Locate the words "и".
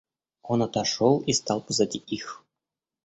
1.19-1.31